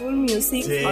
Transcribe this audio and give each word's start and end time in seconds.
Music 0.00 0.64
Sí. 0.64 0.84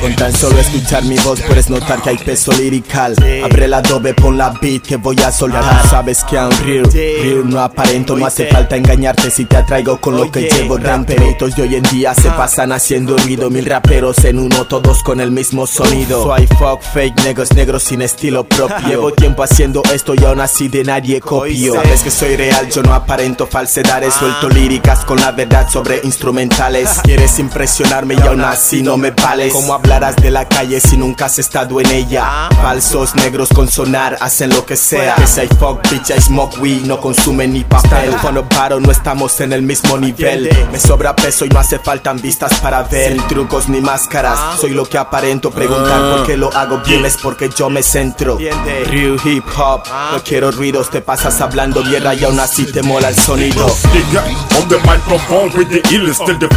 Con 0.00 0.16
tan 0.16 0.32
solo 0.32 0.58
escuchar 0.58 1.04
mi 1.04 1.16
voz 1.18 1.40
puedes 1.42 1.68
notar 1.68 2.00
que 2.00 2.10
hay 2.10 2.18
peso 2.18 2.50
lirical. 2.52 3.14
Abre 3.44 3.66
el 3.66 3.74
adobe, 3.74 4.14
pon 4.14 4.38
la 4.38 4.50
beat 4.50 4.82
que 4.82 4.96
voy 4.96 5.16
a 5.20 5.30
soltar 5.30 5.86
Sabes 5.88 6.24
que 6.24 6.36
I'm 6.36 6.50
real, 6.64 6.84
real 6.90 7.48
no 7.48 7.60
aparento 7.60 8.16
No 8.16 8.24
hace 8.26 8.46
falta 8.46 8.76
engañarte 8.76 9.30
si 9.30 9.44
te 9.44 9.56
atraigo 9.56 10.00
con 10.00 10.16
lo 10.16 10.30
que 10.30 10.48
llevo. 10.48 10.78
Ramperitos 10.78 11.54
de 11.56 11.62
hoy 11.62 11.74
en 11.74 11.82
día 11.84 12.14
se 12.14 12.30
pasan 12.30 12.72
haciendo 12.72 13.18
ruido. 13.18 13.50
Mil 13.50 13.66
raperos 13.66 14.24
en 14.24 14.38
uno, 14.38 14.64
todos 14.66 15.02
con 15.02 15.20
el 15.20 15.30
mismo 15.30 15.66
sonido. 15.66 16.22
So 16.22 16.38
I 16.38 16.46
fuck 16.46 16.80
fake 16.80 17.22
negros, 17.24 17.52
negros 17.52 17.82
sin 17.82 18.00
estilo 18.00 18.44
propio. 18.44 18.88
Llevo 18.88 19.12
tiempo 19.12 19.42
haciendo 19.42 19.82
esto 19.92 20.14
y 20.14 20.24
aún 20.24 20.40
así 20.40 20.68
de 20.68 20.84
nadie 20.84 21.20
copio. 21.20 21.74
Sabes 21.74 22.02
que 22.02 22.10
soy 22.10 22.36
real, 22.36 22.70
yo 22.70 22.82
no 22.82 22.94
aparento 22.94 23.46
falsedades. 23.46 24.14
Suelto 24.14 24.48
líricas 24.48 25.04
con 25.04 25.20
la 25.20 25.32
verdad 25.32 25.68
sobre 25.70 26.00
instrumentales 26.04 26.77
Quieres 27.02 27.38
impresionarme 27.38 28.14
y 28.14 28.20
aún 28.20 28.42
así 28.42 28.82
no 28.82 28.96
me 28.96 29.10
vales. 29.10 29.52
¿Cómo 29.52 29.74
hablarás 29.74 30.16
de 30.16 30.30
la 30.30 30.48
calle 30.48 30.80
si 30.80 30.96
nunca 30.96 31.26
has 31.26 31.38
estado 31.38 31.80
en 31.80 31.90
ella? 31.90 32.48
Falsos 32.60 33.14
negros 33.14 33.48
con 33.54 33.68
sonar 33.68 34.16
hacen 34.20 34.50
lo 34.50 34.64
que 34.66 34.76
sea. 34.76 35.14
Que 35.14 35.26
si 35.26 35.40
hay 35.40 35.48
fuck 35.48 35.80
bitch, 35.90 36.10
I 36.10 36.20
smoke 36.20 36.58
weed, 36.60 36.82
no 36.82 37.00
consumen 37.00 37.52
ni 37.52 37.64
papel. 37.64 38.14
Cuando 38.20 38.48
paro 38.48 38.80
no 38.80 38.90
estamos 38.90 39.40
en 39.40 39.52
el 39.52 39.62
mismo 39.62 39.98
nivel. 39.98 40.50
Me 40.70 40.78
sobra 40.78 41.14
peso 41.16 41.44
y 41.44 41.48
no 41.48 41.58
hace 41.58 41.78
falta 41.78 42.12
vistas 42.12 42.54
para 42.60 42.82
ver. 42.82 43.12
Sin 43.12 43.26
trucos 43.28 43.68
ni 43.68 43.80
máscaras, 43.80 44.60
soy 44.60 44.70
lo 44.70 44.84
que 44.84 44.98
aparento. 44.98 45.50
Preguntar 45.50 46.00
por 46.00 46.26
qué 46.26 46.36
lo 46.36 46.52
hago 46.54 46.78
bien 46.78 47.04
es 47.04 47.16
porque 47.16 47.50
yo 47.56 47.70
me 47.70 47.82
centro. 47.82 48.38
Real 48.38 49.18
hip 49.24 49.44
hop, 49.56 49.82
no 50.12 50.22
quiero 50.22 50.50
ruidos 50.50 50.90
Te 50.90 51.00
pasas 51.00 51.40
hablando 51.40 51.82
mierda 51.84 52.14
y 52.14 52.24
aún 52.24 52.38
así 52.40 52.64
te 52.70 52.82
mola 52.82 53.08
el 53.08 53.16
sonido. 53.16 53.66
On 54.58 54.68
the 54.68 54.78
microphone 54.86 55.50
with 55.56 55.68
the 55.68 55.80
illest 55.94 56.20
the 56.38 56.48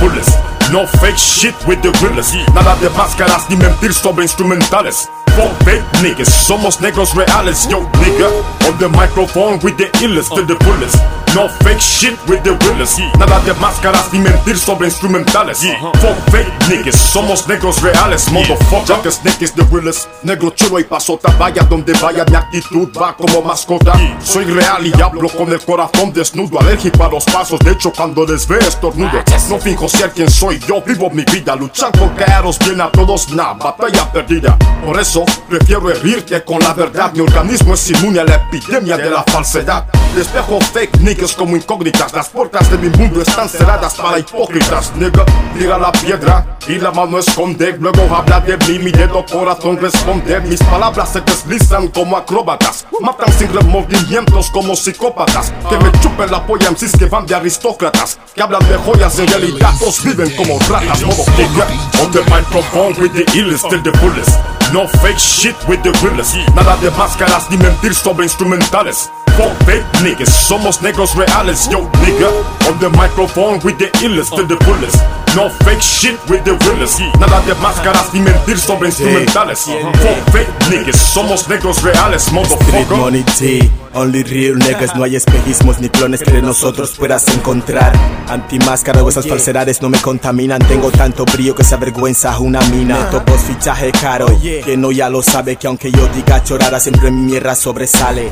No 0.71 0.85
fake 0.87 1.17
shit 1.17 1.55
with 1.67 1.81
the 1.81 1.91
realest. 2.01 2.35
Nada 2.53 2.75
de 2.75 2.89
máscaras 2.89 3.49
ni 3.49 3.55
mentir 3.55 3.93
sobre 3.93 4.23
instrumentales. 4.23 5.09
Fuck 5.35 5.63
fake 5.63 5.83
niggas, 6.01 6.29
somos 6.29 6.81
negros 6.81 7.13
reales. 7.15 7.67
Yo, 7.69 7.79
nigga, 7.99 8.27
on 8.67 8.77
the 8.79 8.89
microphone 8.89 9.59
with 9.63 9.77
the 9.77 9.89
illest 10.03 10.33
till 10.33 10.45
the 10.45 10.55
fullest. 10.63 10.97
No 11.33 11.47
fake 11.63 11.79
shit 11.79 12.17
with 12.27 12.43
the 12.43 12.51
realest. 12.65 12.99
Nada 13.17 13.39
de 13.45 13.53
máscaras 13.53 14.11
ni 14.11 14.19
mentir 14.19 14.57
sobre 14.57 14.87
instrumentales. 14.87 15.59
Fuck 16.01 16.17
fake 16.29 16.51
niggas, 16.67 16.95
somos 16.95 17.47
negros 17.47 17.81
reales. 17.81 18.29
Motherfucker, 18.31 19.01
Jack 19.01 19.11
Snake 19.11 19.41
is 19.41 19.53
the 19.53 19.63
realest. 19.71 20.07
Negro 20.23 20.49
chulo 20.49 20.79
y 20.79 20.83
pasota, 20.83 21.33
vaya 21.39 21.63
donde 21.63 21.93
vaya, 21.93 22.25
mi 22.25 22.35
actitud 22.35 22.89
va 22.99 23.15
como 23.15 23.41
mascota. 23.41 23.93
Soy 24.21 24.43
real 24.43 24.85
y 24.85 25.01
hablo 25.01 25.29
con 25.29 25.49
el 25.49 25.61
corazón 25.61 26.11
desnudo, 26.11 26.59
alérgico 26.59 27.05
a 27.05 27.09
los 27.09 27.23
pasos. 27.23 27.59
De 27.61 27.71
hecho, 27.71 27.93
cuando 27.95 28.25
les 28.25 28.45
ve 28.45 28.59
estornudo, 28.59 29.23
no 29.49 29.57
finjo 29.57 29.87
ser 29.87 30.11
quien 30.11 30.29
soy. 30.29 30.59
Yo 30.67 30.81
vivo 30.81 31.09
mi 31.09 31.23
vida, 31.23 31.55
luchando 31.55 31.99
con 31.99 32.09
caeros 32.09 32.59
bien 32.59 32.81
a 32.81 32.91
todos, 32.91 33.29
una 33.29 33.53
batalla 33.53 34.11
perdida. 34.11 34.57
Por 34.85 34.99
eso, 34.99 35.20
prefiero 35.49 35.89
herirte 35.89 36.43
con 36.43 36.59
la 36.59 36.73
verdad. 36.73 37.11
Mi 37.13 37.21
organismo 37.21 37.73
es 37.73 37.89
inmune 37.89 38.19
a 38.19 38.23
la 38.23 38.35
epidemia 38.35 38.97
de 38.97 39.09
la 39.09 39.23
falsedad. 39.23 39.85
Despejo 40.15 40.59
fake 40.59 40.99
niggas 40.99 41.33
como 41.33 41.55
incógnitas. 41.55 42.13
Las 42.13 42.29
puertas 42.29 42.69
de 42.69 42.77
mi 42.77 42.89
mundo 42.97 43.21
están 43.21 43.47
cerradas 43.47 43.95
para 43.95 44.19
hipócritas. 44.19 44.91
Nigga, 44.95 45.25
tira 45.57 45.77
la 45.77 45.91
piedra 45.91 46.57
y 46.67 46.77
la 46.77 46.91
mano 46.91 47.17
esconde. 47.17 47.77
Luego 47.79 48.13
habla 48.13 48.39
de 48.41 48.57
mí, 48.67 48.79
mi 48.79 48.91
dedo 48.91 49.25
corazón 49.25 49.77
responde. 49.77 50.39
Mis 50.41 50.61
palabras 50.63 51.13
se 51.13 51.21
deslizan 51.21 51.87
como 51.89 52.17
acróbatas. 52.17 52.85
Matan 52.99 53.31
sin 53.33 53.53
remordimientos 53.53 54.51
como 54.51 54.75
psicópatas. 54.75 55.53
Que 55.69 55.77
me 55.77 55.91
chupen 56.01 56.29
la 56.29 56.45
polla 56.45 56.71
MCs 56.71 56.97
que 56.97 57.05
van 57.05 57.25
de 57.25 57.35
aristócratas. 57.35 58.19
Que 58.35 58.41
hablan 58.41 58.67
de 58.67 58.77
joyas 58.77 59.17
en 59.19 59.27
realidad 59.27 59.71
todos 59.79 60.03
viven 60.03 60.29
como 60.35 60.59
ratas. 60.69 61.01
Motherfucker, 61.03 61.67
on 62.01 62.11
the 62.11 62.21
microphone 62.29 62.93
with 63.01 63.13
the 63.13 63.25
illest 63.37 63.69
till 63.69 63.81
the 63.81 63.91
fullest. 63.97 64.60
No 64.73 64.87
fake 64.87 65.19
shit 65.19 65.55
with 65.67 65.81
the 65.83 65.91
realest. 66.01 66.35
Nada 66.55 66.77
de 66.77 66.89
máscaras 66.91 67.49
ni 67.49 67.57
mentir 67.57 67.93
sobre 67.93 68.23
instrumentales. 68.23 69.11
Fuck 69.37 69.65
fake 69.65 69.85
niggas, 70.03 70.29
somos 70.29 70.81
negros 70.81 71.15
reales. 71.15 71.69
Yo, 71.69 71.89
nigga, 72.05 72.29
on 72.69 72.79
the 72.79 72.89
microphone 72.89 73.59
with 73.63 73.77
the 73.77 73.89
illest 74.05 74.35
till 74.35 74.47
the 74.47 74.57
fullest. 74.65 74.97
No 75.35 75.49
fake 75.63 75.81
shit 75.81 76.19
with 76.29 76.43
the 76.43 76.57
realest. 76.65 76.99
Nada 77.19 77.39
de 77.45 77.55
máscaras 77.55 78.13
ni 78.13 78.19
mentir 78.19 78.59
sobre 78.59 78.89
instrumentales. 78.89 79.59
Fuck 79.61 80.31
fake 80.31 80.69
niggas, 80.69 80.97
somos 80.97 81.47
negros 81.47 81.81
reales. 81.81 82.23
Street 82.23 82.33
Motherfucker. 82.33 82.97
Money 82.97 83.23
T, 83.23 83.71
only 83.93 84.23
real 84.23 84.57
niggas 84.57 84.95
No 84.95 85.03
hay 85.03 85.15
espejismos 85.15 85.79
ni 85.79 85.89
clones 85.89 86.21
que 86.21 86.31
de 86.31 86.41
nosotros 86.41 86.91
puedas 86.97 87.27
encontrar 87.29 87.93
Antimáscara 88.27 89.03
o 89.03 89.09
esas 89.09 89.27
falsedades 89.27 89.81
no 89.81 89.89
me 89.89 89.99
contaminan 89.99 90.59
Tengo 90.67 90.91
tanto 90.91 91.25
brillo 91.25 91.55
que 91.55 91.63
se 91.63 91.75
avergüenza 91.75 92.37
una 92.39 92.61
mina 92.69 93.09
Topos 93.09 93.41
fichaje 93.41 93.91
caro 93.91 94.27
Que 94.41 94.77
no 94.77 94.91
ya 94.91 95.09
lo 95.09 95.21
sabe 95.21 95.55
que 95.57 95.67
aunque 95.67 95.91
yo 95.91 96.07
diga 96.15 96.43
chorara 96.43 96.79
Siempre 96.79 97.11
mi 97.11 97.21
mierda 97.21 97.55
sobresale 97.55 98.29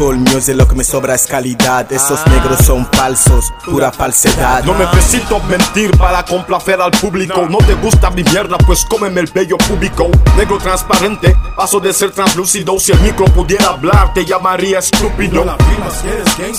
Full 0.00 0.16
music 0.16 0.56
lo 0.56 0.66
que 0.66 0.74
me 0.74 0.82
sobra 0.82 1.14
es 1.14 1.26
calidad 1.26 1.92
Esos 1.92 2.26
negros 2.28 2.64
son 2.64 2.88
falsos, 2.90 3.52
pura 3.66 3.92
falsedad 3.92 4.64
No 4.64 4.74
necesito 4.74 5.38
mentir 5.40 5.90
para 5.98 6.24
complacer 6.24 6.80
al 6.80 6.90
público. 6.92 7.46
No 7.48 7.58
te 7.58 7.74
gusta 7.74 8.10
mi 8.10 8.22
mierda, 8.24 8.56
pues 8.58 8.84
cómeme 8.84 9.20
el 9.20 9.26
bello 9.26 9.56
público. 9.58 10.08
Negro 10.36 10.58
transparente, 10.58 11.36
paso 11.56 11.80
de 11.80 11.92
ser 11.92 12.10
translúcido. 12.12 12.78
Si 12.78 12.92
el 12.92 13.00
micro 13.00 13.26
pudiera 13.26 13.66
hablar, 13.68 14.14
te 14.14 14.24
llamaría 14.24 14.78
estúpido. 14.78 15.44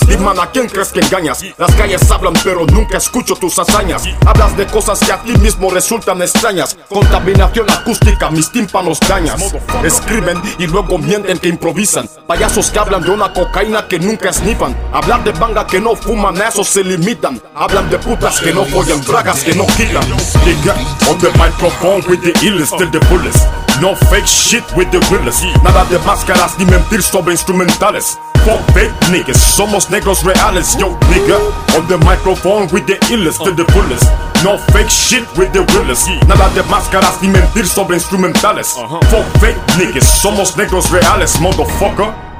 Dime 0.06 0.40
a 0.40 0.50
quién 0.50 0.68
crees 0.68 0.88
que 0.92 1.00
engañas. 1.00 1.42
Las 1.58 1.74
calles 1.74 2.10
hablan, 2.10 2.34
pero 2.44 2.64
nunca 2.66 2.98
escucho 2.98 3.34
tus 3.34 3.58
hazañas. 3.58 4.04
Hablas 4.26 4.56
de 4.56 4.66
cosas 4.66 5.00
que 5.00 5.12
a 5.12 5.22
ti 5.22 5.36
mismo 5.38 5.70
resultan 5.70 6.20
extrañas. 6.22 6.76
Contaminación 6.88 7.68
acústica, 7.70 8.30
mis 8.30 8.50
tímpanos 8.50 9.00
dañas. 9.00 9.52
Escriben 9.84 10.40
y 10.58 10.66
luego 10.66 10.98
mienten 10.98 11.38
que 11.38 11.48
improvisan. 11.48 12.08
Payasos 12.26 12.70
que 12.70 12.78
hablan 12.78 13.02
de 13.02 13.10
una 13.10 13.31
cocaína 13.32 13.86
que 13.88 13.98
nunca 13.98 14.32
snifan. 14.32 14.76
Hablar 14.92 15.24
de 15.24 15.32
banga 15.32 15.66
que 15.66 15.80
no 15.80 15.94
fuman, 15.94 16.40
a 16.40 16.48
eso 16.48 16.64
se 16.64 16.82
limitan. 16.84 17.40
Hablan 17.54 17.88
de 17.90 17.98
putas 17.98 18.40
que 18.40 18.52
no 18.52 18.64
follan, 18.64 19.02
bragas 19.04 19.42
que 19.42 19.54
no 19.54 19.66
quitan. 19.66 20.04
Nigga, 20.44 20.74
on 21.08 21.18
the 21.18 21.30
microphone 21.38 22.02
with 22.08 22.20
the 22.22 22.32
illest 22.46 22.76
till 22.78 22.90
the 22.90 23.00
fullest. 23.06 23.46
No 23.80 23.94
fake 24.10 24.26
shit 24.26 24.64
with 24.76 24.90
the 24.90 25.00
realest. 25.10 25.44
Nada 25.64 25.84
de 25.90 25.98
máscaras 26.00 26.58
ni 26.58 26.64
mentir 26.66 27.02
sobre 27.02 27.32
instrumentales. 27.32 28.18
Fuck 28.44 28.60
fake 28.74 28.92
niggas, 29.10 29.38
somos 29.38 29.88
negros 29.90 30.22
reales. 30.24 30.76
Yo, 30.78 30.98
nigga, 31.10 31.38
on 31.76 31.86
the 31.88 31.96
microphone 31.98 32.68
with 32.72 32.86
the 32.86 32.98
illest 33.12 33.42
till 33.42 33.54
the 33.54 33.64
fullest. 33.72 34.04
No 34.44 34.58
fake 34.72 34.90
shit 34.90 35.26
with 35.36 35.52
the 35.52 35.64
realest. 35.74 36.08
Nada 36.28 36.48
de 36.54 36.62
máscaras 36.64 37.22
ni 37.22 37.28
mentir 37.28 37.66
sobre 37.66 37.96
instrumentales. 37.96 38.76
Uh-huh. 38.76 39.00
Fuck 39.10 39.26
fake 39.40 39.58
niggas, 39.78 40.04
somos 40.20 40.56
negros 40.56 40.90
reales, 40.90 41.40
motherfucker. 41.40 42.31